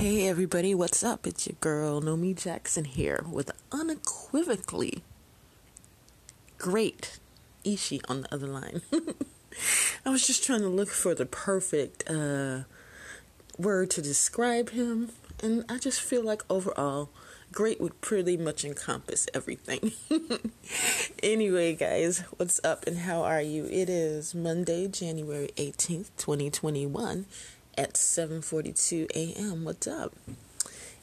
Hey 0.00 0.28
everybody, 0.28 0.74
what's 0.74 1.04
up? 1.04 1.26
It's 1.26 1.46
your 1.46 1.56
girl 1.60 2.00
Nomy 2.00 2.34
Jackson 2.34 2.86
here 2.86 3.22
with 3.30 3.50
unequivocally 3.70 5.02
great 6.56 7.18
Ishi 7.64 8.00
on 8.08 8.22
the 8.22 8.34
other 8.34 8.46
line. 8.46 8.80
I 10.06 10.08
was 10.08 10.26
just 10.26 10.42
trying 10.42 10.62
to 10.62 10.68
look 10.68 10.88
for 10.88 11.14
the 11.14 11.26
perfect 11.26 12.08
uh, 12.08 12.60
word 13.58 13.90
to 13.90 14.00
describe 14.00 14.70
him, 14.70 15.10
and 15.42 15.66
I 15.68 15.76
just 15.76 16.00
feel 16.00 16.24
like 16.24 16.44
overall, 16.48 17.10
great 17.52 17.78
would 17.78 18.00
pretty 18.00 18.38
much 18.38 18.64
encompass 18.64 19.28
everything. 19.34 19.92
anyway, 21.22 21.74
guys, 21.74 22.20
what's 22.38 22.58
up 22.64 22.86
and 22.86 23.00
how 23.00 23.22
are 23.22 23.42
you? 23.42 23.66
It 23.66 23.90
is 23.90 24.34
Monday, 24.34 24.88
January 24.88 25.50
18th, 25.58 26.08
2021 26.16 27.26
at 27.80 27.94
7:42 27.94 29.06
a.m. 29.14 29.64
What's 29.64 29.86
up? 29.86 30.14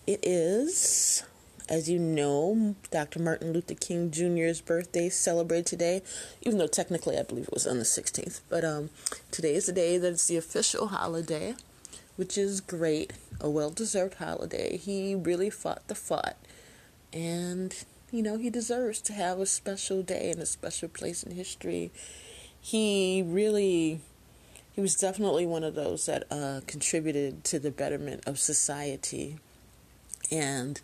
It 0.06 0.20
is 0.22 1.24
as 1.68 1.90
you 1.90 1.98
know, 1.98 2.76
Dr. 2.92 3.20
Martin 3.20 3.52
Luther 3.52 3.74
King 3.74 4.12
Jr.'s 4.12 4.62
birthday 4.62 5.10
celebrated 5.10 5.66
today, 5.66 6.02
even 6.44 6.60
though 6.60 6.68
technically 6.68 7.18
I 7.18 7.24
believe 7.24 7.46
it 7.46 7.54
was 7.54 7.66
on 7.66 7.80
the 7.80 7.84
16th. 7.84 8.42
But 8.48 8.64
um, 8.64 8.92
today 9.32 9.56
is 9.56 9.66
the 9.66 9.74
day 9.74 9.98
that 9.98 10.08
it's 10.08 10.28
the 10.28 10.38
official 10.38 10.90
holiday, 10.90 11.56
which 12.16 12.38
is 12.38 12.62
great, 12.62 13.12
a 13.42 13.50
well 13.50 13.72
deserved 13.72 14.14
holiday. 14.14 14.78
He 14.78 15.16
really 15.16 15.50
fought 15.50 15.88
the 15.88 15.96
fight, 15.96 16.36
and 17.12 17.74
you 18.12 18.22
know, 18.22 18.38
he 18.38 18.52
deserves 18.52 19.02
to 19.02 19.14
have 19.14 19.40
a 19.40 19.48
special 19.48 20.04
day 20.04 20.30
and 20.30 20.40
a 20.40 20.46
special 20.46 20.90
place 20.90 21.24
in 21.24 21.32
history. 21.32 21.90
He 22.62 23.24
really 23.26 24.02
he 24.78 24.82
was 24.82 24.96
definitely 24.96 25.48
one 25.48 25.64
of 25.64 25.74
those 25.74 26.06
that 26.06 26.26
uh, 26.30 26.62
contributed 26.68 27.44
to 27.44 27.58
the 27.58 27.72
betterment 27.72 28.22
of 28.28 28.38
society. 28.38 29.40
And 30.30 30.80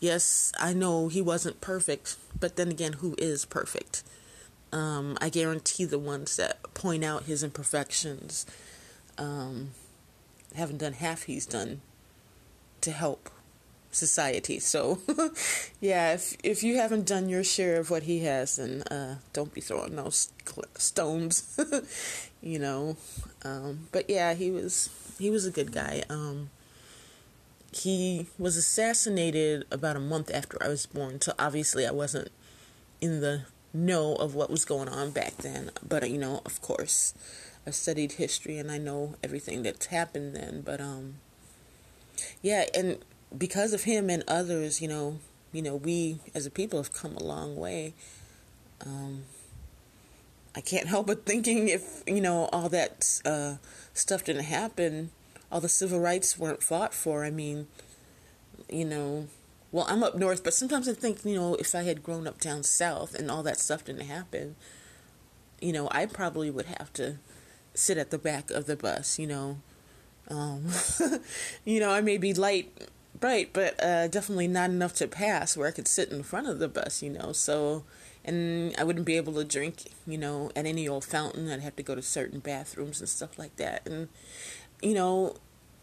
yes, 0.00 0.50
I 0.58 0.72
know 0.72 1.08
he 1.08 1.20
wasn't 1.20 1.60
perfect, 1.60 2.16
but 2.40 2.56
then 2.56 2.70
again, 2.70 2.94
who 2.94 3.14
is 3.18 3.44
perfect? 3.44 4.02
Um, 4.72 5.18
I 5.20 5.28
guarantee 5.28 5.84
the 5.84 5.98
ones 5.98 6.38
that 6.38 6.62
point 6.72 7.04
out 7.04 7.24
his 7.24 7.44
imperfections 7.44 8.46
um, 9.18 9.72
haven't 10.54 10.78
done 10.78 10.94
half 10.94 11.24
he's 11.24 11.44
done 11.44 11.82
to 12.80 12.92
help 12.92 13.28
society. 13.94 14.58
So, 14.58 14.98
yeah, 15.80 16.14
if 16.14 16.36
if 16.42 16.62
you 16.62 16.76
haven't 16.76 17.06
done 17.06 17.28
your 17.28 17.44
share 17.44 17.78
of 17.80 17.90
what 17.90 18.04
he 18.04 18.20
has, 18.20 18.56
then 18.56 18.82
uh, 18.82 19.16
don't 19.32 19.54
be 19.54 19.60
throwing 19.60 19.96
those 19.96 20.32
stones. 20.76 21.58
you 22.42 22.58
know, 22.58 22.96
um, 23.44 23.88
but 23.92 24.08
yeah, 24.10 24.34
he 24.34 24.50
was 24.50 24.90
he 25.18 25.30
was 25.30 25.46
a 25.46 25.50
good 25.50 25.72
guy. 25.72 26.02
Um, 26.10 26.50
he 27.72 28.26
was 28.38 28.56
assassinated 28.56 29.64
about 29.70 29.96
a 29.96 30.00
month 30.00 30.30
after 30.32 30.62
I 30.62 30.68
was 30.68 30.86
born, 30.86 31.20
so 31.20 31.32
obviously 31.38 31.86
I 31.86 31.90
wasn't 31.90 32.30
in 33.00 33.20
the 33.20 33.42
know 33.72 34.14
of 34.16 34.34
what 34.34 34.50
was 34.50 34.64
going 34.64 34.88
on 34.88 35.10
back 35.10 35.36
then. 35.38 35.70
But 35.86 36.08
you 36.08 36.18
know, 36.18 36.42
of 36.46 36.60
course, 36.62 37.14
I 37.66 37.70
studied 37.70 38.12
history 38.12 38.58
and 38.58 38.70
I 38.70 38.78
know 38.78 39.16
everything 39.22 39.62
that's 39.62 39.86
happened 39.86 40.36
then. 40.36 40.62
But 40.62 40.80
um, 40.80 41.16
yeah, 42.42 42.66
and 42.74 42.98
because 43.36 43.72
of 43.72 43.84
him 43.84 44.10
and 44.10 44.22
others, 44.28 44.80
you 44.80 44.88
know, 44.88 45.18
you 45.52 45.62
know, 45.62 45.76
we 45.76 46.18
as 46.34 46.46
a 46.46 46.50
people 46.50 46.78
have 46.78 46.92
come 46.92 47.16
a 47.16 47.22
long 47.22 47.56
way. 47.56 47.94
Um, 48.84 49.24
I 50.54 50.60
can't 50.60 50.86
help 50.88 51.06
but 51.06 51.26
thinking 51.26 51.68
if 51.68 52.02
you 52.06 52.20
know 52.20 52.48
all 52.52 52.68
that 52.68 53.20
uh, 53.24 53.56
stuff 53.92 54.24
didn't 54.24 54.44
happen, 54.44 55.10
all 55.50 55.60
the 55.60 55.68
civil 55.68 56.00
rights 56.00 56.38
weren't 56.38 56.62
fought 56.62 56.94
for. 56.94 57.24
I 57.24 57.30
mean, 57.30 57.68
you 58.68 58.84
know, 58.84 59.28
well, 59.72 59.86
I'm 59.88 60.02
up 60.02 60.14
north, 60.16 60.44
but 60.44 60.54
sometimes 60.54 60.88
I 60.88 60.92
think 60.92 61.24
you 61.24 61.34
know 61.34 61.54
if 61.54 61.74
I 61.74 61.82
had 61.82 62.02
grown 62.02 62.26
up 62.26 62.40
down 62.40 62.62
south 62.62 63.14
and 63.14 63.30
all 63.30 63.42
that 63.42 63.60
stuff 63.60 63.84
didn't 63.84 64.06
happen, 64.06 64.56
you 65.60 65.72
know, 65.72 65.88
I 65.90 66.06
probably 66.06 66.50
would 66.50 66.66
have 66.66 66.92
to 66.94 67.16
sit 67.74 67.98
at 67.98 68.10
the 68.10 68.18
back 68.18 68.50
of 68.50 68.66
the 68.66 68.76
bus. 68.76 69.18
You 69.18 69.26
know, 69.26 69.58
um, 70.28 70.66
you 71.64 71.80
know, 71.80 71.90
I 71.90 72.00
may 72.00 72.18
be 72.18 72.34
light 72.34 72.88
bright, 73.18 73.52
but 73.52 73.82
uh, 73.82 74.08
definitely 74.08 74.48
not 74.48 74.70
enough 74.70 74.94
to 74.94 75.08
pass 75.08 75.56
where 75.56 75.68
I 75.68 75.72
could 75.72 75.88
sit 75.88 76.10
in 76.10 76.22
front 76.22 76.48
of 76.48 76.58
the 76.58 76.68
bus. 76.68 77.02
You 77.02 77.10
know, 77.10 77.32
so 77.32 77.84
and 78.24 78.74
I 78.78 78.84
wouldn't 78.84 79.04
be 79.04 79.16
able 79.16 79.34
to 79.34 79.44
drink, 79.44 79.92
you 80.06 80.16
know, 80.16 80.50
at 80.56 80.64
any 80.64 80.88
old 80.88 81.04
fountain. 81.04 81.50
I'd 81.50 81.60
have 81.60 81.76
to 81.76 81.82
go 81.82 81.94
to 81.94 82.02
certain 82.02 82.40
bathrooms 82.40 83.00
and 83.00 83.08
stuff 83.08 83.38
like 83.38 83.56
that. 83.56 83.86
And, 83.86 84.08
you 84.80 84.94
know, 84.94 85.36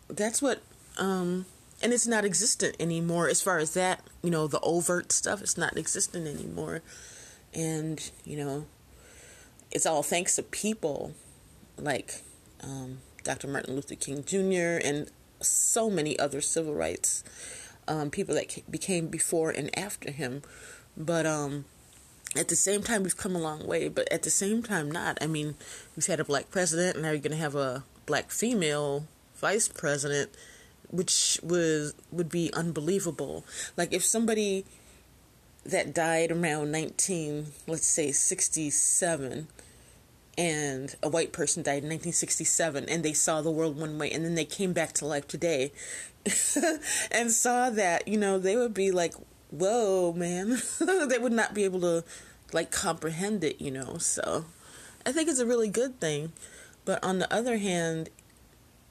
that's 0.08 0.42
what, 0.42 0.64
um, 0.98 1.46
and 1.84 1.94
it's 1.94 2.08
not 2.08 2.26
existent 2.26 2.76
anymore 2.80 3.30
as 3.30 3.42
far 3.42 3.60
as 3.60 3.76
that, 3.76 4.02
you 4.24 4.32
know, 4.32 4.48
the 4.48 4.60
overt 4.62 5.12
stuff, 5.12 5.42
it's 5.42 5.58
not 5.58 5.78
existent 5.78 6.28
anymore. 6.28 6.82
And, 7.54 8.12
you 8.26 8.38
know, 8.38 8.66
it's 9.70 9.86
all 9.86 10.02
thanks 10.02 10.36
to 10.38 10.44
people 10.44 11.14
like 11.78 12.24
um, 12.64 13.00
Dr. 13.24 13.48
Martin 13.48 13.76
Luther 13.76 13.96
King 13.96 14.24
Jr. 14.24 14.82
and 14.84 15.12
so 15.42 15.90
many 15.90 16.18
other 16.20 16.42
civil 16.42 16.74
rights 16.74 17.24
um, 17.88 18.10
people 18.10 18.36
that 18.36 18.70
became 18.70 19.08
before 19.08 19.50
and 19.50 19.78
after 19.78 20.12
him. 20.12 20.44
But, 20.96 21.26
um, 21.26 21.66
at 22.36 22.48
the 22.48 22.56
same 22.56 22.82
time 22.82 23.04
we've 23.04 23.18
come 23.18 23.36
a 23.36 23.42
long 23.42 23.68
way. 23.68 23.90
But 23.90 24.12
at 24.12 24.24
the 24.24 24.30
same 24.30 24.64
time 24.64 24.90
not. 24.90 25.18
I 25.22 25.28
mean 25.28 25.56
we've 25.96 26.06
had 26.06 26.20
a 26.20 26.26
black 26.26 26.50
president 26.50 26.96
and 26.96 27.04
now 27.04 27.12
you're 27.12 27.20
going 27.20 27.32
to 27.32 27.38
have 27.38 27.56
a 27.56 27.84
black 28.06 28.32
female 28.32 29.08
vice 29.36 29.68
president 29.68 30.32
which 30.90 31.40
was 31.44 31.94
would 32.12 32.30
be 32.30 32.52
unbelievable. 32.54 33.46
Like 33.78 33.94
if 33.94 34.04
somebody 34.04 34.66
that 35.66 35.94
died 35.94 36.32
around 36.32 36.72
19 36.72 37.48
let's 37.68 37.88
say 37.88 38.12
67 38.12 39.48
and 40.38 40.96
a 41.04 41.10
white 41.10 41.34
person 41.34 41.62
died 41.62 41.84
in 41.84 41.90
1967 41.90 42.88
and 42.88 43.04
they 43.04 43.14
saw 43.14 43.42
the 43.42 43.52
world 43.52 43.78
one 43.78 43.98
way 43.98 44.10
and 44.12 44.24
then 44.24 44.36
they 44.36 44.46
came 44.46 44.72
back 44.72 44.94
to 44.94 45.06
life 45.06 45.28
today 45.28 45.72
and 47.12 47.32
saw 47.32 47.70
that 47.70 48.08
you 48.08 48.18
know 48.18 48.40
they 48.40 48.56
would 48.56 48.74
be 48.74 48.92
like 48.92 49.14
whoa, 49.52 50.14
man, 50.14 50.62
they 50.80 51.20
would 51.20 51.32
not 51.32 51.54
be 51.54 51.64
able 51.64 51.82
to 51.82 52.04
like 52.54 52.72
comprehend 52.72 53.44
it, 53.44 53.62
you 53.62 53.72
know. 53.72 53.98
So 53.98 54.46
I 55.06 55.12
think 55.12 55.30
it's 55.30 55.40
a 55.40 55.46
really 55.46 55.70
good 55.70 56.00
thing. 56.00 56.32
But 56.84 57.04
on 57.04 57.20
the 57.20 57.32
other 57.32 57.58
hand, 57.58 58.10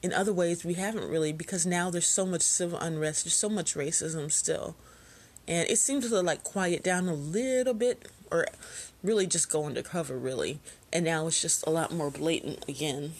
in 0.01 0.13
other 0.13 0.33
ways, 0.33 0.63
we 0.63 0.75
haven't 0.75 1.09
really 1.09 1.33
because 1.33 1.65
now 1.65 1.89
there's 1.89 2.07
so 2.07 2.25
much 2.25 2.41
civil 2.41 2.79
unrest, 2.79 3.25
there's 3.25 3.33
so 3.33 3.49
much 3.49 3.75
racism 3.75 4.31
still. 4.31 4.75
And 5.47 5.67
it 5.69 5.77
seems 5.77 6.07
to 6.07 6.21
like 6.21 6.43
quiet 6.43 6.83
down 6.83 7.09
a 7.09 7.13
little 7.13 7.73
bit 7.73 8.07
or 8.31 8.45
really 9.03 9.27
just 9.27 9.51
go 9.51 9.65
undercover, 9.65 10.17
really. 10.17 10.59
And 10.91 11.05
now 11.05 11.27
it's 11.27 11.41
just 11.41 11.65
a 11.67 11.69
lot 11.69 11.93
more 11.93 12.09
blatant 12.09 12.67
again. 12.67 13.13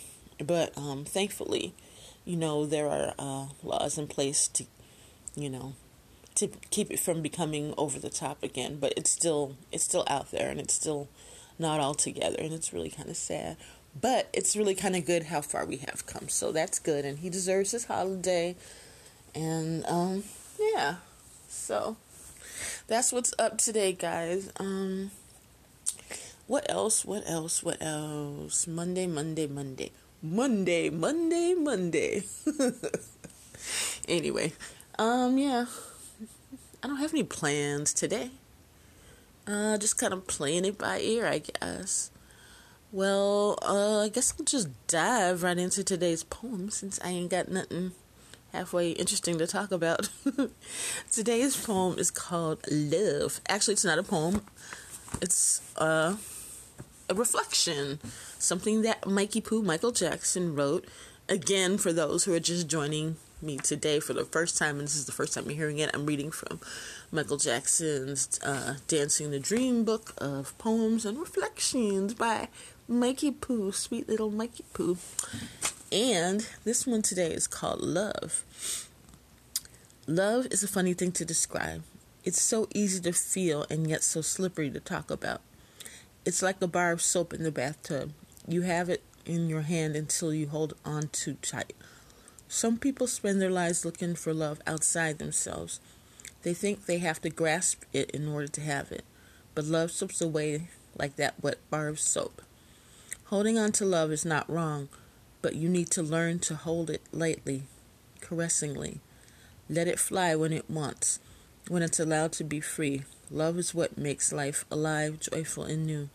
But 0.43 0.75
um, 0.77 1.05
thankfully, 1.05 1.73
you 2.25 2.35
know, 2.35 2.65
there 2.65 2.87
are 2.87 3.13
uh, 3.19 3.47
laws 3.63 3.97
in 3.97 4.07
place 4.07 4.47
to, 4.49 4.65
you 5.35 5.49
know, 5.49 5.73
to 6.35 6.47
keep 6.69 6.89
it 6.91 6.99
from 6.99 7.21
becoming 7.21 7.73
over 7.77 7.99
the 7.99 8.09
top 8.09 8.41
again. 8.43 8.77
But 8.79 8.93
it's 8.97 9.11
still 9.11 9.55
it's 9.71 9.83
still 9.83 10.05
out 10.07 10.31
there 10.31 10.49
and 10.49 10.59
it's 10.59 10.73
still 10.73 11.07
not 11.59 11.79
all 11.79 11.93
together 11.93 12.37
and 12.39 12.53
it's 12.53 12.73
really 12.73 12.89
kind 12.89 13.09
of 13.09 13.17
sad. 13.17 13.57
But 13.99 14.29
it's 14.33 14.55
really 14.55 14.75
kind 14.75 14.95
of 14.95 15.05
good 15.05 15.23
how 15.23 15.41
far 15.41 15.65
we 15.65 15.77
have 15.77 16.05
come. 16.05 16.29
So 16.29 16.51
that's 16.51 16.79
good 16.79 17.05
and 17.05 17.19
he 17.19 17.29
deserves 17.29 17.71
his 17.71 17.85
holiday. 17.85 18.55
And 19.35 19.85
um 19.85 20.23
yeah. 20.59 20.95
So 21.47 21.97
that's 22.91 23.13
what's 23.13 23.33
up 23.39 23.57
today, 23.57 23.93
guys. 23.93 24.51
Um 24.59 25.11
what 26.45 26.69
else? 26.69 27.05
What 27.05 27.23
else? 27.25 27.63
What 27.63 27.81
else? 27.81 28.67
Monday, 28.67 29.07
Monday, 29.07 29.47
Monday. 29.47 29.91
Monday, 30.21 30.89
Monday, 30.89 31.53
Monday. 31.53 32.23
anyway, 34.09 34.51
um 34.99 35.37
yeah. 35.37 35.67
I 36.83 36.87
don't 36.87 36.97
have 36.97 37.13
any 37.13 37.23
plans 37.23 37.93
today. 37.93 38.31
Uh, 39.47 39.77
just 39.77 39.97
kind 39.97 40.13
of 40.13 40.27
playing 40.27 40.65
it 40.65 40.77
by 40.77 40.99
ear, 40.99 41.27
I 41.27 41.39
guess. 41.39 42.11
Well, 42.91 43.57
uh, 43.61 44.01
I 44.01 44.09
guess 44.09 44.33
I'll 44.37 44.45
just 44.45 44.67
dive 44.87 45.43
right 45.43 45.57
into 45.57 45.83
today's 45.83 46.23
poem 46.23 46.69
since 46.69 46.99
I 47.03 47.09
ain't 47.09 47.31
got 47.31 47.49
nothing 47.49 47.93
halfway 48.51 48.91
interesting 48.91 49.37
to 49.37 49.47
talk 49.47 49.71
about. 49.71 50.09
today's 51.11 51.55
poem 51.55 51.97
is 51.97 52.11
called 52.11 52.63
Love. 52.69 53.41
Actually, 53.47 53.73
it's 53.73 53.85
not 53.85 53.99
a 53.99 54.03
poem. 54.03 54.41
It's 55.21 55.61
uh, 55.77 56.15
a 57.09 57.13
reflection, 57.13 57.99
something 58.39 58.81
that 58.83 59.07
Mikey 59.07 59.41
Poo 59.41 59.61
Michael 59.61 59.91
Jackson 59.91 60.55
wrote. 60.55 60.85
Again, 61.29 61.77
for 61.77 61.93
those 61.93 62.25
who 62.25 62.33
are 62.33 62.39
just 62.39 62.67
joining 62.67 63.17
me 63.41 63.57
today 63.57 63.99
for 63.99 64.13
the 64.13 64.25
first 64.25 64.57
time, 64.57 64.79
and 64.79 64.87
this 64.87 64.95
is 64.95 65.05
the 65.05 65.11
first 65.11 65.33
time 65.33 65.45
you're 65.45 65.55
hearing 65.55 65.79
it, 65.79 65.89
I'm 65.93 66.05
reading 66.05 66.31
from 66.31 66.59
Michael 67.11 67.37
Jackson's 67.37 68.39
uh, 68.43 68.75
Dancing 68.87 69.31
the 69.31 69.39
Dream 69.39 69.83
book 69.83 70.13
of 70.17 70.57
poems 70.57 71.05
and 71.05 71.17
reflections 71.17 72.13
by 72.13 72.49
Mikey 72.87 73.31
Poo, 73.31 73.71
sweet 73.71 74.07
little 74.07 74.29
Mikey 74.29 74.65
Poo. 74.73 74.97
And 75.91 76.47
this 76.63 76.87
one 76.87 77.01
today 77.01 77.33
is 77.33 77.47
called 77.47 77.81
Love. 77.81 78.45
Love 80.07 80.47
is 80.49 80.63
a 80.63 80.67
funny 80.67 80.93
thing 80.93 81.11
to 81.11 81.25
describe. 81.25 81.83
It's 82.23 82.41
so 82.41 82.69
easy 82.73 83.01
to 83.01 83.11
feel 83.11 83.65
and 83.69 83.89
yet 83.89 84.01
so 84.01 84.21
slippery 84.21 84.69
to 84.69 84.79
talk 84.79 85.11
about. 85.11 85.41
It's 86.23 86.41
like 86.41 86.61
a 86.61 86.67
bar 86.67 86.93
of 86.93 87.01
soap 87.01 87.33
in 87.33 87.43
the 87.43 87.51
bathtub. 87.51 88.13
You 88.47 88.61
have 88.61 88.89
it 88.89 89.03
in 89.25 89.49
your 89.49 89.63
hand 89.63 89.97
until 89.97 90.33
you 90.33 90.47
hold 90.47 90.75
on 90.85 91.09
too 91.09 91.33
tight. 91.41 91.73
Some 92.47 92.77
people 92.77 93.05
spend 93.05 93.41
their 93.41 93.51
lives 93.51 93.83
looking 93.83 94.15
for 94.15 94.33
love 94.33 94.61
outside 94.65 95.19
themselves. 95.19 95.81
They 96.43 96.53
think 96.53 96.85
they 96.85 96.99
have 96.99 97.19
to 97.21 97.29
grasp 97.29 97.83
it 97.91 98.11
in 98.11 98.29
order 98.29 98.47
to 98.47 98.61
have 98.61 98.93
it, 98.93 99.03
but 99.55 99.65
love 99.65 99.91
slips 99.91 100.21
away 100.21 100.69
like 100.97 101.17
that 101.17 101.43
wet 101.43 101.57
bar 101.69 101.89
of 101.89 101.99
soap. 101.99 102.41
Holding 103.25 103.57
on 103.57 103.73
to 103.73 103.85
love 103.85 104.11
is 104.11 104.25
not 104.25 104.49
wrong, 104.49 104.87
but 105.41 105.55
you 105.55 105.69
need 105.69 105.89
to 105.91 106.03
learn 106.03 106.39
to 106.39 106.55
hold 106.55 106.89
it 106.89 107.01
lightly, 107.11 107.63
caressingly. 108.19 108.99
Let 109.69 109.87
it 109.87 109.99
fly 109.99 110.35
when 110.35 110.53
it 110.53 110.69
wants, 110.69 111.19
when 111.67 111.81
it's 111.81 111.99
allowed 111.99 112.31
to 112.33 112.43
be 112.43 112.59
free. 112.59 113.03
Love 113.29 113.57
is 113.57 113.73
what 113.73 113.97
makes 113.97 114.33
life 114.33 114.65
alive, 114.69 115.19
joyful, 115.19 115.63
and 115.63 115.85
new. 115.85 116.09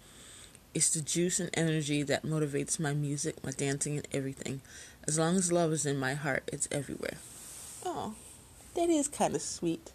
It's 0.75 0.91
the 0.91 1.01
juice 1.01 1.41
and 1.41 1.49
energy 1.55 2.03
that 2.03 2.23
motivates 2.23 2.79
my 2.79 2.93
music, 2.93 3.43
my 3.43 3.53
dancing, 3.53 3.97
and 3.97 4.07
everything. 4.13 4.61
As 5.09 5.19
long 5.19 5.37
as 5.37 5.51
love 5.51 5.73
is 5.73 5.87
in 5.87 5.99
my 5.99 6.15
heart, 6.15 6.43
it's 6.53 6.69
everywhere. 6.71 7.17
Oh, 7.85 8.15
that 8.75 8.91
is 8.91 9.09
kind 9.09 9.35
of 9.35 9.41
sweet. 9.41 9.93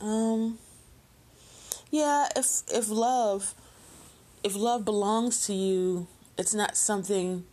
Um, 0.00 0.58
yeah, 1.90 2.28
if 2.36 2.62
if 2.72 2.88
love, 2.88 3.54
if 4.44 4.54
love 4.54 4.84
belongs 4.84 5.46
to 5.46 5.54
you, 5.54 6.06
it's 6.38 6.54
not 6.54 6.76
something 6.76 7.44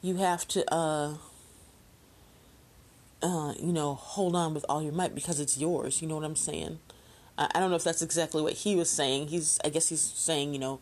you 0.00 0.16
have 0.16 0.46
to, 0.48 0.74
uh, 0.74 1.14
uh, 3.22 3.54
you 3.58 3.72
know, 3.72 3.94
hold 3.94 4.36
on 4.36 4.54
with 4.54 4.64
all 4.68 4.82
your 4.82 4.92
might 4.92 5.14
because 5.14 5.40
it's 5.40 5.58
yours. 5.58 6.00
You 6.00 6.08
know 6.08 6.16
what 6.16 6.24
I'm 6.24 6.36
saying? 6.36 6.78
I, 7.36 7.48
I 7.54 7.60
don't 7.60 7.70
know 7.70 7.76
if 7.76 7.84
that's 7.84 8.02
exactly 8.02 8.42
what 8.42 8.52
he 8.52 8.76
was 8.76 8.90
saying. 8.90 9.28
He's, 9.28 9.58
I 9.64 9.70
guess 9.70 9.88
he's 9.88 10.00
saying, 10.00 10.52
you 10.52 10.58
know, 10.58 10.80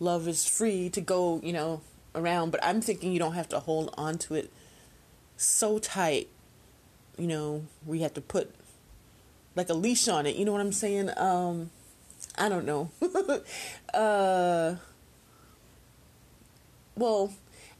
love 0.00 0.26
is 0.28 0.46
free 0.46 0.88
to 0.90 1.00
go, 1.00 1.40
you 1.42 1.52
know, 1.52 1.80
around. 2.14 2.50
But 2.50 2.64
I'm 2.64 2.80
thinking 2.80 3.12
you 3.12 3.18
don't 3.18 3.34
have 3.34 3.48
to 3.50 3.60
hold 3.60 3.94
on 3.96 4.18
to 4.18 4.34
it 4.34 4.52
so 5.36 5.78
tight, 5.78 6.28
you 7.18 7.26
know, 7.26 7.66
we 7.84 8.00
have 8.00 8.14
to 8.14 8.20
put 8.20 8.54
like 9.54 9.68
a 9.68 9.74
leash 9.74 10.08
on 10.08 10.26
it. 10.26 10.36
You 10.36 10.44
know 10.44 10.52
what 10.52 10.60
I'm 10.60 10.72
saying? 10.72 11.10
Um, 11.16 11.70
I 12.36 12.48
don't 12.48 12.64
know. 12.66 12.90
uh, 13.94 14.76
well, 16.96 17.32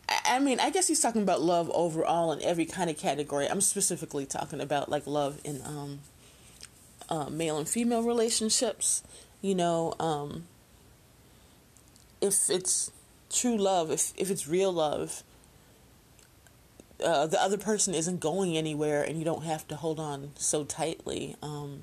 I 0.09 0.39
mean, 0.39 0.61
I 0.61 0.71
guess 0.71 0.87
he's 0.87 1.01
talking 1.01 1.23
about 1.23 1.43
love 1.43 1.71
overall 1.75 2.33
in 2.33 2.43
every 2.43 2.65
kind 2.65 2.89
of 2.89 2.97
category. 2.97 3.49
I'm 3.49 3.61
specifically 3.61 4.25
talking 4.27 4.61
about 4.61 4.89
like 4.89 5.07
love 5.07 5.41
in 5.45 5.63
um, 5.65 6.01
uh, 7.09 7.29
male 7.29 7.59
and 7.59 7.69
female 7.69 8.03
relationships. 8.03 9.03
You 9.43 9.55
know, 9.55 9.95
um, 9.99 10.45
if 12.21 12.49
it's 12.49 12.91
true 13.31 13.57
love, 13.57 13.91
if 13.91 14.13
if 14.17 14.31
it's 14.31 14.47
real 14.47 14.73
love, 14.73 15.25
uh, 17.05 17.27
the 17.27 17.41
other 17.43 17.59
person 17.59 17.95
isn't 17.95 18.21
going 18.21 18.57
anywhere, 18.57 19.03
and 19.03 19.19
you 19.19 19.25
don't 19.25 19.45
have 19.45 19.67
to 19.69 19.77
hold 19.77 19.99
on 19.99 20.31
so 20.37 20.65
tightly. 20.65 21.37
Um, 21.43 21.83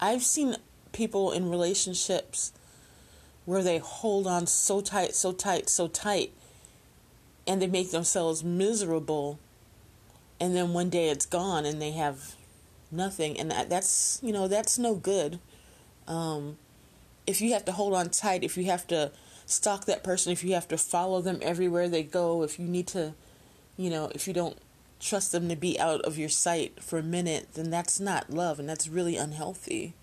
I've 0.00 0.22
seen 0.22 0.56
people 0.92 1.32
in 1.32 1.48
relationships 1.50 2.52
where 3.44 3.62
they 3.62 3.78
hold 3.78 4.26
on 4.26 4.46
so 4.46 4.80
tight, 4.80 5.14
so 5.14 5.32
tight, 5.32 5.68
so 5.68 5.88
tight, 5.88 6.32
and 7.46 7.60
they 7.60 7.66
make 7.66 7.90
themselves 7.90 8.42
miserable, 8.42 9.38
and 10.40 10.56
then 10.56 10.72
one 10.72 10.90
day 10.90 11.08
it's 11.08 11.26
gone, 11.26 11.64
and 11.64 11.80
they 11.80 11.92
have 11.92 12.34
nothing, 12.90 13.38
and 13.38 13.50
that, 13.50 13.68
that's 13.68 14.18
you 14.22 14.32
know 14.32 14.48
that's 14.48 14.78
no 14.78 14.94
good. 14.94 15.38
Um, 16.06 16.56
if 17.26 17.40
you 17.40 17.52
have 17.52 17.64
to 17.66 17.72
hold 17.72 17.94
on 17.94 18.10
tight, 18.10 18.44
if 18.44 18.56
you 18.56 18.64
have 18.66 18.86
to 18.88 19.10
stalk 19.46 19.84
that 19.86 20.04
person, 20.04 20.32
if 20.32 20.44
you 20.44 20.54
have 20.54 20.68
to 20.68 20.78
follow 20.78 21.20
them 21.20 21.38
everywhere 21.42 21.88
they 21.88 22.02
go, 22.02 22.42
if 22.42 22.58
you 22.58 22.66
need 22.66 22.86
to, 22.88 23.14
you 23.76 23.90
know, 23.90 24.10
if 24.14 24.26
you 24.26 24.34
don't 24.34 24.58
trust 25.00 25.32
them 25.32 25.48
to 25.48 25.56
be 25.56 25.78
out 25.78 26.00
of 26.02 26.18
your 26.18 26.28
sight 26.28 26.82
for 26.82 26.98
a 26.98 27.02
minute, 27.02 27.48
then 27.54 27.70
that's 27.70 28.00
not 28.00 28.30
love 28.30 28.58
and 28.58 28.68
that's 28.68 28.88
really 28.88 29.16
unhealthy. 29.16 29.94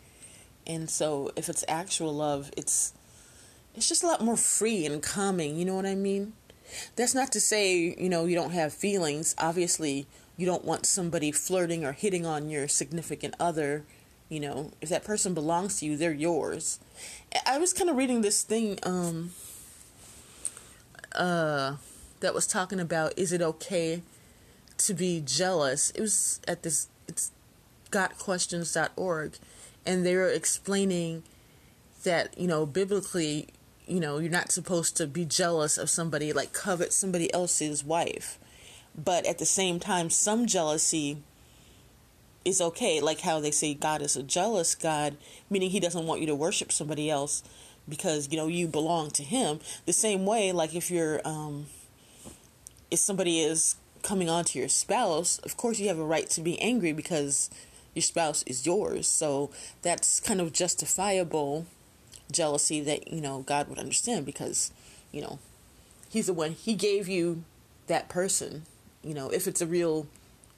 And 0.68 0.90
so 0.90 1.32
if 1.36 1.50
it's 1.50 1.66
actual 1.68 2.14
love, 2.14 2.52
it's 2.56 2.94
it's 3.76 3.88
just 3.88 4.04
a 4.04 4.08
lot 4.08 4.22
more 4.22 4.38
free 4.38 4.86
and 4.86 5.02
calming, 5.02 5.56
you 5.56 5.66
know 5.66 5.76
what 5.76 5.86
I 5.86 5.96
mean? 5.96 6.34
That's 6.96 7.16
not 7.16 7.32
to 7.34 7.40
say, 7.40 7.96
you 7.98 8.10
know, 8.10 8.26
you 8.26 8.36
don't 8.36 8.52
have 8.52 8.74
feelings. 8.74 9.36
Obviously, 9.38 10.08
you 10.38 10.46
don't 10.46 10.66
want 10.66 10.86
somebody 10.86 11.32
flirting 11.32 11.84
or 11.84 11.92
hitting 11.92 12.26
on 12.26 12.50
your 12.50 12.68
significant 12.68 13.36
other. 13.40 13.84
You 14.30 14.40
know, 14.40 14.72
if 14.80 14.90
that 14.90 15.04
person 15.04 15.34
belongs 15.34 15.80
to 15.80 15.86
you, 15.86 15.98
they're 15.98 16.14
yours. 16.14 16.80
I 17.46 17.58
was 17.58 17.74
kind 17.74 17.90
of 17.90 17.98
reading 17.98 18.22
this 18.22 18.44
thing 18.44 18.80
um 18.84 19.32
uh 21.14 21.76
that 22.22 22.34
was 22.34 22.48
talking 22.48 22.80
about 22.80 23.14
is 23.18 23.34
it 23.34 23.42
okay 23.42 24.02
to 24.78 24.94
be 24.94 25.22
jealous? 25.26 25.92
It 25.92 26.02
was 26.02 26.40
at 26.48 26.64
this 26.64 26.88
it's 27.08 27.32
gotquestions.org 27.92 29.38
and 29.86 30.06
they 30.06 30.16
were 30.16 30.30
explaining 30.30 31.24
that, 32.04 32.38
you 32.38 32.48
know, 32.48 32.66
biblically, 32.66 33.48
you 33.92 34.00
know, 34.00 34.20
you're 34.20 34.32
not 34.32 34.54
supposed 34.54 34.96
to 34.96 35.06
be 35.06 35.26
jealous 35.26 35.78
of 35.78 35.90
somebody 35.90 36.32
like 36.32 36.54
covet 36.54 36.94
somebody 36.94 37.32
else's 37.34 37.84
wife. 37.84 38.40
But 38.96 39.26
at 39.26 39.38
the 39.38 39.46
same 39.46 39.82
time, 39.82 40.10
some 40.10 40.48
jealousy 40.48 41.18
is 42.46 42.62
okay, 42.62 43.02
like 43.02 43.20
how 43.20 43.42
they 43.42 43.52
say 43.52 43.74
God 43.74 44.02
is 44.02 44.16
a 44.16 44.24
jealous 44.24 44.76
God, 44.76 45.18
meaning 45.50 45.72
He 45.72 45.82
doesn't 45.82 46.08
want 46.08 46.22
you 46.22 46.28
to 46.28 46.36
worship 46.36 46.72
somebody 46.72 47.10
else 47.10 47.44
because 47.88 48.32
you 48.32 48.38
know 48.38 48.48
you 48.48 48.66
belong 48.66 49.12
to 49.12 49.24
Him. 49.24 49.60
The 49.86 49.94
same 49.94 50.26
way, 50.26 50.54
like 50.54 50.74
if 50.74 50.90
you're, 50.90 51.20
um, 51.26 51.66
if 52.90 53.00
somebody 53.00 53.42
is 53.42 53.76
coming 54.04 54.30
on 54.30 54.46
to 54.46 54.60
your 54.60 54.70
spouse, 54.70 55.38
of 55.40 55.58
course 55.58 55.80
you 55.80 55.90
have 55.90 56.00
a 56.00 56.06
right 56.06 56.30
to 56.30 56.40
be 56.40 56.60
angry 56.62 56.94
because 56.94 57.50
your 57.94 58.04
spouse 58.04 58.42
is 58.44 58.66
yours. 58.66 59.10
So 59.10 59.52
that's 59.82 60.22
kind 60.22 60.40
of 60.40 60.54
justifiable 60.54 61.68
jealousy 62.32 62.82
that 62.82 63.12
you 63.12 63.22
know 63.22 63.42
God 63.42 63.68
would 63.68 63.80
understand 63.80 64.26
because 64.26 64.72
you 65.12 65.22
know 65.22 65.40
He's 66.10 66.28
the 66.28 66.34
one 66.34 66.52
He 66.52 66.76
gave 66.76 67.08
you 67.08 67.44
that 67.88 68.10
person. 68.10 68.64
You 69.04 69.14
know, 69.14 69.30
if 69.30 69.48
it's 69.48 69.62
a 69.62 69.68
real 69.68 70.08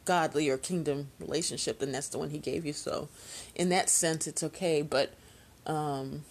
godly 0.06 0.50
or 0.50 0.58
kingdom 0.58 1.10
relationship, 1.20 1.80
then 1.80 1.92
that's 1.92 2.10
the 2.10 2.20
one 2.20 2.30
he 2.30 2.38
gave 2.38 2.66
you. 2.66 2.74
So, 2.74 3.10
in 3.56 3.70
that 3.70 3.90
sense, 3.90 4.28
it's 4.28 4.44
okay. 4.44 4.82
But 4.82 5.14
um, 5.66 6.24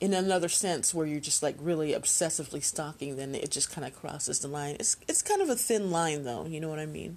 in 0.00 0.14
another 0.14 0.48
sense, 0.48 0.94
where 0.94 1.06
you're 1.06 1.20
just 1.20 1.42
like 1.42 1.56
really 1.60 1.92
obsessively 1.92 2.62
stalking, 2.62 3.16
then 3.16 3.34
it 3.34 3.50
just 3.50 3.70
kind 3.70 3.86
of 3.86 3.94
crosses 3.94 4.40
the 4.40 4.48
line. 4.48 4.76
It's 4.78 4.96
it's 5.08 5.22
kind 5.22 5.42
of 5.42 5.48
a 5.48 5.56
thin 5.56 5.90
line, 5.90 6.24
though. 6.24 6.46
You 6.46 6.60
know 6.60 6.68
what 6.68 6.78
I 6.78 6.86
mean? 6.86 7.16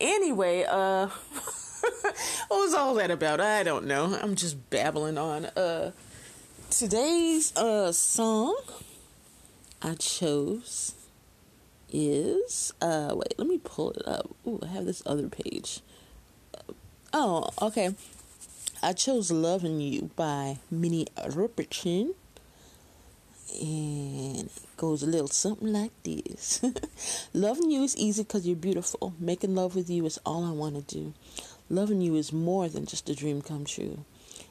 Anyway, 0.00 0.64
uh, 0.68 1.08
what 2.02 2.50
was 2.50 2.74
all 2.74 2.94
that 2.94 3.10
about? 3.10 3.40
I 3.40 3.62
don't 3.62 3.86
know. 3.86 4.18
I'm 4.20 4.34
just 4.34 4.70
babbling 4.70 5.18
on. 5.18 5.46
Uh, 5.46 5.92
today's 6.70 7.54
uh 7.56 7.90
song 7.90 8.56
I 9.82 9.94
chose 9.94 10.94
is 11.92 12.72
uh 12.80 13.12
wait 13.16 13.34
let 13.38 13.48
me 13.48 13.58
pull 13.58 13.90
it 13.90 14.06
up. 14.06 14.30
Ooh, 14.46 14.60
i 14.62 14.66
have 14.68 14.84
this 14.84 15.02
other 15.04 15.28
page. 15.28 15.80
Oh 17.12 17.50
okay. 17.60 17.94
I 18.82 18.92
chose 18.92 19.30
loving 19.30 19.80
you 19.80 20.10
by 20.16 20.58
minnie 20.70 21.06
riperton 21.16 22.14
and 23.60 24.46
it 24.46 24.76
goes 24.76 25.02
a 25.02 25.06
little 25.06 25.28
something 25.28 25.72
like 25.72 25.90
this. 26.04 26.64
Loving 27.34 27.70
you 27.70 27.82
is 27.82 27.96
easy 27.96 28.22
because 28.22 28.46
you're 28.46 28.54
beautiful. 28.54 29.12
Making 29.18 29.56
love 29.56 29.74
with 29.74 29.90
you 29.90 30.06
is 30.06 30.20
all 30.24 30.44
i 30.44 30.52
want 30.52 30.76
to 30.76 30.94
do 30.94 31.14
loving 31.70 32.02
you 32.02 32.14
is 32.16 32.32
more 32.32 32.68
than 32.68 32.84
just 32.84 33.08
a 33.08 33.14
dream 33.14 33.40
come 33.40 33.64
true 33.64 34.04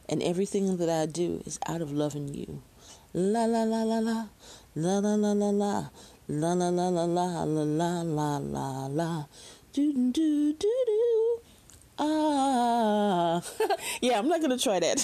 and 0.07 0.23
everything 0.23 0.77
that 0.77 0.89
i 0.89 1.05
do 1.05 1.43
is 1.45 1.59
out 1.67 1.81
of 1.81 1.91
loving 1.91 2.33
you 2.33 2.61
la 3.13 3.45
la 3.45 3.63
la 3.63 3.83
la 3.83 3.99
la 3.99 4.25
la 4.75 4.99
la 4.99 5.15
la 5.15 5.33
la 5.33 5.49
la 5.49 5.89
La 6.31 6.53
la 6.53 6.69
la 6.69 6.89
la 6.89 7.05
la 7.05 7.43
la 7.43 8.01
la 8.03 8.37
la 8.37 8.85
la. 8.85 9.25
Do 9.73 10.11
do 10.11 10.53
do 10.53 10.83
do. 10.85 11.41
Ah. 11.97 13.41
yeah, 14.01 14.19
I'm 14.19 14.27
not 14.27 14.41
to 14.41 14.59
try 14.59 14.79
that. 14.79 15.03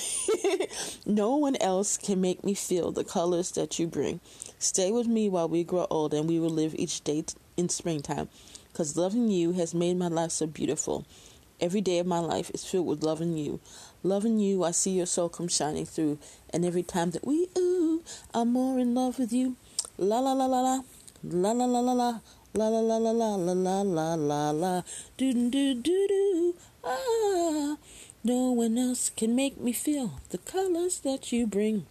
no 1.07 1.35
one 1.35 1.55
else 1.59 1.97
can 1.97 2.21
make 2.21 2.43
me 2.43 2.53
feel 2.53 2.91
the 2.91 3.03
colors 3.03 3.49
that 3.53 3.79
you 3.79 3.87
bring. 3.87 4.19
Stay 4.59 4.91
with 4.91 5.07
me 5.07 5.27
while 5.27 5.49
we 5.49 5.63
grow 5.63 5.87
old 5.89 6.13
and 6.13 6.29
we 6.29 6.39
will 6.39 6.51
live 6.51 6.75
each 6.77 7.03
day 7.03 7.25
in 7.57 7.69
springtime. 7.69 8.29
Because 8.71 8.95
loving 8.95 9.27
you 9.31 9.53
has 9.53 9.73
made 9.73 9.97
my 9.97 10.07
life 10.07 10.29
so 10.29 10.45
beautiful. 10.45 11.07
Every 11.61 11.81
day 11.81 11.99
of 11.99 12.07
my 12.07 12.19
life 12.19 12.51
is 12.53 12.65
filled 12.65 12.87
with 12.87 13.03
loving 13.03 13.37
you. 13.37 13.59
Loving 14.03 14.39
you, 14.39 14.63
I 14.63 14.71
see 14.71 14.91
your 14.91 15.05
soul 15.05 15.29
come 15.29 15.47
shining 15.47 15.85
through. 15.85 16.19
And 16.51 16.65
every 16.65 16.83
time 16.83 17.11
that 17.11 17.25
we, 17.25 17.47
ooh, 17.57 18.03
I'm 18.33 18.51
more 18.51 18.77
in 18.79 18.93
love 18.93 19.19
with 19.19 19.31
you. 19.31 19.55
La 19.97 20.19
la 20.19 20.33
la 20.33 20.45
la 20.45 20.61
la. 20.61 20.81
La 21.23 21.51
la 21.51 21.65
la 21.65 21.79
la 21.79 21.93
la. 21.93 22.19
La 22.53 22.67
la 22.67 22.79
la 22.79 22.97
la 22.97 23.11
la 23.11 23.35
la 23.35 23.53
la 23.53 23.81
la 23.81 24.15
la 24.15 24.51
la. 24.51 24.81
Do 25.17 25.33
do 25.49 25.73
do 25.73 26.07
do. 26.07 26.55
Ah. 26.83 27.77
No 28.23 28.51
one 28.51 28.77
else 28.77 29.11
can 29.15 29.35
make 29.35 29.59
me 29.59 29.71
feel 29.71 30.19
the 30.31 30.39
colors 30.39 30.99
that 31.01 31.31
you 31.31 31.45
bring. 31.45 31.85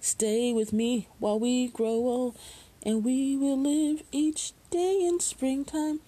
Stay 0.00 0.52
with 0.52 0.72
me 0.72 1.06
while 1.20 1.38
we 1.38 1.68
grow 1.68 1.94
old, 1.94 2.36
and 2.82 3.04
we 3.04 3.36
will 3.36 3.56
live 3.56 4.02
each 4.10 4.52
day 4.70 5.00
in 5.00 5.20
springtime, 5.20 6.00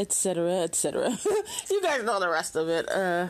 etc., 0.00 0.62
etc. 0.62 1.18
you 1.70 1.82
guys 1.82 2.02
know 2.02 2.18
the 2.18 2.28
rest 2.28 2.56
of 2.56 2.68
it. 2.68 2.90
Uh, 2.90 3.28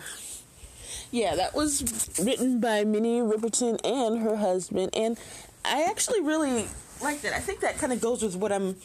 yeah, 1.11 1.35
that 1.35 1.55
was 1.55 2.09
written 2.23 2.61
by 2.61 2.85
Minnie 2.85 3.21
Riperton 3.21 3.81
and 3.85 4.23
her 4.23 4.37
husband, 4.37 4.91
and 4.95 5.19
I 5.65 5.83
actually 5.83 6.21
really 6.21 6.67
liked 7.03 7.25
it. 7.25 7.33
I 7.33 7.41
think 7.41 7.61
that 7.61 7.79
kind 7.79 7.93
of 7.93 8.01
goes 8.01 8.23
with 8.23 8.37
what 8.37 8.53
I'm 8.53 8.77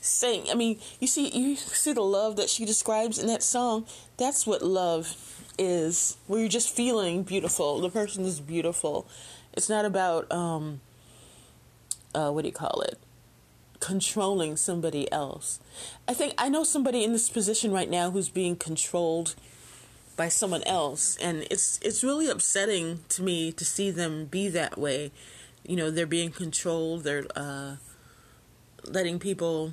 saying. 0.00 0.46
I 0.50 0.54
mean, 0.54 0.78
you 1.00 1.06
see, 1.06 1.28
you 1.28 1.56
see 1.56 1.92
the 1.92 2.02
love 2.02 2.36
that 2.36 2.50
she 2.50 2.64
describes 2.64 3.18
in 3.18 3.26
that 3.28 3.42
song. 3.42 3.86
That's 4.18 4.46
what 4.46 4.62
love 4.62 5.16
is. 5.58 6.18
Where 6.26 6.40
you're 6.40 6.48
just 6.48 6.74
feeling 6.74 7.22
beautiful. 7.22 7.80
The 7.80 7.90
person 7.90 8.24
is 8.24 8.40
beautiful. 8.40 9.06
It's 9.54 9.68
not 9.68 9.84
about 9.84 10.30
um, 10.30 10.80
uh, 12.14 12.30
what 12.30 12.42
do 12.42 12.48
you 12.48 12.54
call 12.54 12.82
it? 12.82 12.98
Controlling 13.80 14.56
somebody 14.56 15.10
else. 15.10 15.58
I 16.06 16.14
think 16.14 16.34
I 16.36 16.48
know 16.48 16.64
somebody 16.64 17.02
in 17.02 17.12
this 17.12 17.30
position 17.30 17.72
right 17.72 17.88
now 17.88 18.10
who's 18.10 18.28
being 18.28 18.54
controlled 18.54 19.34
by 20.16 20.28
someone 20.28 20.62
else, 20.64 21.16
and 21.16 21.46
it's 21.50 21.78
it's 21.80 22.04
really 22.04 22.28
upsetting 22.28 23.00
to 23.08 23.22
me 23.22 23.52
to 23.52 23.64
see 23.64 23.90
them 23.90 24.26
be 24.26 24.48
that 24.48 24.76
way. 24.76 25.12
You 25.66 25.76
know, 25.76 25.90
they're 25.90 26.06
being 26.06 26.30
controlled. 26.30 27.04
They're 27.04 27.24
uh, 27.34 27.76
letting 28.84 29.18
people 29.18 29.72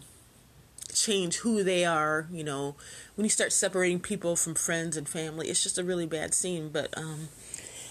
change 0.93 1.37
who 1.37 1.63
they 1.63 1.83
are. 1.83 2.27
You 2.31 2.45
know, 2.45 2.75
when 3.15 3.25
you 3.25 3.29
start 3.29 3.51
separating 3.51 3.99
people 3.99 4.37
from 4.37 4.55
friends 4.55 4.95
and 4.95 5.07
family, 5.07 5.49
it's 5.49 5.63
just 5.63 5.77
a 5.77 5.83
really 5.83 6.05
bad 6.05 6.33
scene. 6.33 6.69
But 6.69 6.97
um, 6.97 7.27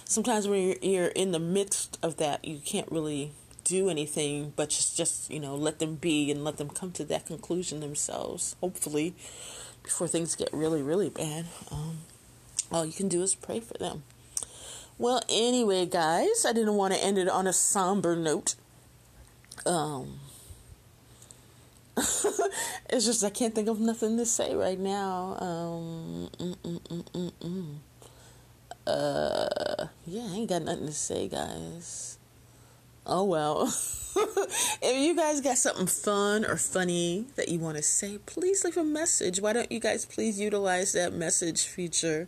sometimes 0.06 0.49
when 0.49 0.68
you're, 0.68 0.76
you're 0.80 1.08
in 1.08 1.32
the 1.32 1.38
midst 1.38 1.99
of 2.02 2.16
that, 2.16 2.44
you 2.44 2.58
can't 2.64 2.90
really 2.90 3.32
do 3.66 3.90
anything 3.90 4.52
but 4.54 4.70
just 4.70 4.96
just 4.96 5.30
you 5.30 5.40
know 5.40 5.56
let 5.56 5.80
them 5.80 5.96
be 5.96 6.30
and 6.30 6.44
let 6.44 6.56
them 6.56 6.70
come 6.70 6.92
to 6.92 7.04
that 7.04 7.26
conclusion 7.26 7.80
themselves. 7.80 8.56
Hopefully, 8.61 9.14
before 9.82 10.08
things 10.08 10.35
get 10.37 10.49
really 10.52 10.82
really 10.82 11.11
bad. 11.11 11.46
Um, 11.70 11.99
all 12.70 12.87
you 12.87 12.92
can 12.92 13.08
do 13.08 13.23
is 13.23 13.35
pray 13.35 13.61
for 13.61 13.75
them. 13.75 14.02
Well, 14.99 15.23
anyway, 15.28 15.87
guys, 15.87 16.46
I 16.46 16.52
didn't 16.52 16.75
want 16.75 16.94
to 16.94 17.04
end 17.04 17.18
it 17.18 17.28
on 17.28 17.46
a 17.46 17.52
somber 17.52 18.16
note. 18.16 18.54
Um, 19.66 20.20
it's 21.96 23.04
just 23.04 23.25
I 23.25 23.30
can't 23.30 23.54
think 23.54 23.68
of 23.68 23.78
nothing 23.80 24.16
to 24.16 24.26
say 24.26 24.54
right 24.54 24.78
now. 24.78 25.37
Um, 25.38 26.30
mm, 26.38 26.56
mm, 26.56 27.02
mm, 27.12 27.32
mm, 27.40 27.75
uh, 28.87 29.87
yeah, 30.06 30.28
I 30.30 30.35
ain't 30.37 30.49
got 30.49 30.62
nothing 30.62 30.87
to 30.87 30.92
say, 30.92 31.28
guys. 31.28 32.15
Oh 33.09 33.23
well. 33.23 33.63
if 34.17 34.97
you 34.97 35.15
guys 35.15 35.41
got 35.41 35.59
something 35.59 35.87
fun 35.87 36.45
or 36.45 36.57
funny 36.57 37.27
that 37.37 37.49
you 37.49 37.61
want 37.61 37.77
to 37.77 37.83
say, 37.83 38.19
please 38.27 38.65
leave 38.65 38.77
a 38.77 38.83
message. 38.83 39.41
Why 39.41 39.53
don't 39.53 39.71
you 39.71 39.79
guys 39.79 40.05
please 40.05 40.41
utilize 40.41 40.93
that 40.95 41.13
message 41.13 41.67
feature 41.67 42.27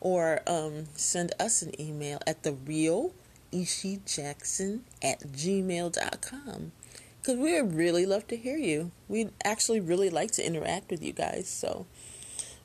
or 0.00 0.42
um, 0.46 0.84
send 0.94 1.32
us 1.40 1.62
an 1.62 1.80
email 1.80 2.20
at 2.26 2.42
the 2.42 2.52
real 2.52 3.14
Ishi 3.50 4.00
Jackson 4.04 4.84
at 5.02 5.20
gmail.com 5.20 6.72
because 7.22 7.38
we 7.38 7.62
would 7.62 7.74
really 7.74 8.04
love 8.04 8.26
to 8.26 8.36
hear 8.36 8.58
you. 8.58 8.90
We'd 9.08 9.30
actually 9.42 9.80
really 9.80 10.10
like 10.10 10.32
to 10.32 10.46
interact 10.46 10.90
with 10.90 11.02
you 11.02 11.14
guys. 11.14 11.48
So 11.48 11.86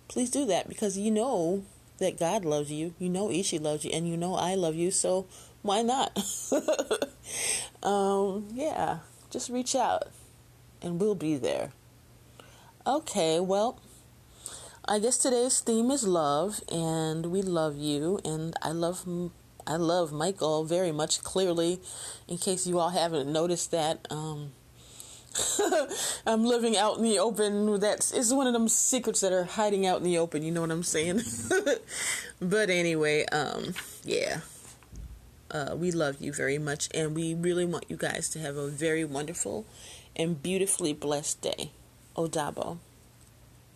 please 0.10 0.30
do 0.30 0.46
that 0.48 0.68
because 0.68 0.98
you 0.98 1.10
know 1.12 1.64
that 2.00 2.20
God 2.20 2.44
loves 2.44 2.70
you. 2.70 2.96
You 3.00 3.08
know 3.08 3.32
Ishi 3.32 3.60
loves 3.60 3.86
you, 3.86 3.92
and 3.92 4.10
you 4.10 4.18
know 4.18 4.36
I 4.36 4.56
love 4.56 4.76
you. 4.76 4.92
So 4.92 5.28
why 5.62 5.82
not? 5.82 6.18
um, 7.84 8.48
yeah, 8.54 9.00
just 9.30 9.50
reach 9.50 9.76
out, 9.76 10.04
and 10.82 11.00
we'll 11.00 11.16
be 11.16 11.38
there. 11.38 11.72
Okay, 12.86 13.40
well. 13.40 13.80
I 14.88 14.98
guess 14.98 15.20
today's 15.20 15.60
theme 15.60 15.92
is 15.92 16.08
love, 16.08 16.62
and 16.72 17.28
we 17.28 17.44
love 17.44 17.78
you, 17.78 18.20
and 18.26 18.56
I 18.64 18.72
love 18.72 19.06
I 19.68 19.76
love 19.76 20.12
Michael 20.12 20.64
very 20.64 20.92
much. 20.92 21.22
Clearly, 21.22 21.80
in 22.28 22.40
case 22.40 22.66
you 22.66 22.80
all 22.80 22.90
haven't 22.90 23.32
noticed 23.32 23.70
that, 23.70 24.08
um, 24.10 24.54
I'm 26.26 26.44
living 26.44 26.76
out 26.76 26.98
in 26.98 27.04
the 27.04 27.20
open. 27.20 27.80
That's 27.80 28.12
is 28.12 28.34
one 28.34 28.48
of 28.48 28.54
them 28.54 28.68
secrets 28.68 29.22
that 29.22 29.32
are 29.32 29.44
hiding 29.44 29.86
out 29.86 30.00
in 30.00 30.04
the 30.04 30.18
open. 30.18 30.42
You 30.42 30.52
know 30.52 30.62
what 30.62 30.72
I'm 30.72 30.82
saying? 30.82 31.22
but 32.42 32.70
anyway, 32.70 33.26
um, 33.26 33.76
yeah. 34.04 34.40
Uh, 35.52 35.76
we 35.76 35.92
love 35.92 36.18
you 36.20 36.32
very 36.32 36.58
much, 36.58 36.90
and 36.94 37.16
we 37.16 37.34
really 37.34 37.66
want 37.66 37.86
you 37.90 37.98
guys 37.98 38.30
to 38.30 38.40
have 38.40 38.56
a 38.56 38.68
very 38.68 39.04
wonderful 39.04 39.66
and 40.16 40.42
beautifully 40.44 40.94
blessed 40.94 41.42
day. 41.42 41.72
Odabo. 42.16 42.78